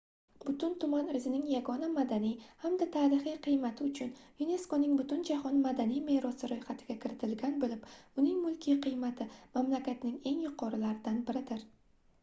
butun 0.43 0.71
tuman 0.83 1.09
oʻzining 1.17 1.41
yagona 1.49 1.89
madaniy 1.97 2.47
hamda 2.63 2.87
tarixiy 2.95 3.35
qiymati 3.47 3.85
uchun 3.89 4.09
yuneskoning 4.39 4.95
butunjahon 5.01 5.61
madaniy 5.67 6.01
merosi 6.09 6.49
roʻyxatiga 6.55 6.97
kiritilgan 7.05 7.55
boʻlib 7.65 7.85
uning 8.23 8.41
mulkiy 8.49 8.81
qiymati 8.89 9.31
mamlakatning 9.59 10.19
eng 10.33 10.43
yuqorilaridan 10.49 11.25
biridir 11.31 11.65